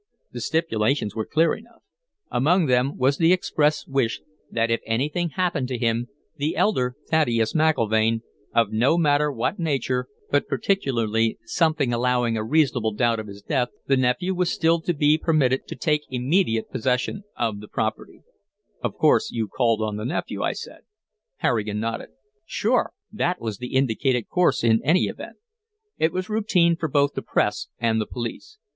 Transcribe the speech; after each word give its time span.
The 0.31 0.41
stipulations 0.41 1.13
were 1.13 1.27
clear 1.27 1.53
enough; 1.53 1.83
among 2.31 2.65
them 2.65 2.97
was 2.97 3.19
the 3.19 3.31
express 3.31 3.85
wish 3.85 4.19
that 4.49 4.71
if 4.71 4.81
anything 4.83 5.29
happened 5.29 5.67
to 5.67 5.77
him, 5.77 6.07
the 6.37 6.55
elder 6.55 6.95
Thaddeus 7.09 7.53
McIlvaine, 7.53 8.21
of 8.51 8.71
no 8.71 8.97
matter 8.97 9.31
what 9.31 9.59
nature, 9.59 10.07
but 10.31 10.47
particularly 10.47 11.37
something 11.45 11.93
allowing 11.93 12.35
a 12.35 12.43
reasonable 12.43 12.95
doubt 12.95 13.19
of 13.19 13.27
his 13.27 13.43
death, 13.43 13.69
the 13.85 13.95
nephew 13.95 14.33
was 14.33 14.51
still 14.51 14.81
to 14.81 14.93
be 14.95 15.19
permitted 15.19 15.67
to 15.67 15.75
take 15.75 16.01
immediate 16.09 16.71
possession 16.71 17.23
of 17.37 17.59
the 17.59 17.67
property 17.67 18.23
and 18.23 18.23
effects." 18.23 18.81
"Of 18.85 18.93
course, 18.95 19.31
you 19.31 19.47
called 19.47 19.83
on 19.83 19.97
the 19.97 20.03
nephew," 20.05 20.41
I 20.41 20.53
said. 20.53 20.81
Harrigan 21.35 21.79
nodded. 21.79 22.09
"Sure. 22.43 22.93
That 23.11 23.39
was 23.39 23.59
the 23.59 23.75
indicated 23.75 24.29
course, 24.29 24.63
in 24.63 24.81
any 24.83 25.03
event. 25.03 25.35
It 25.99 26.11
was 26.11 26.27
routine 26.27 26.75
for 26.75 26.87
both 26.87 27.13
the 27.13 27.21
press 27.21 27.67
and 27.77 28.01
the 28.01 28.07
police. 28.07 28.57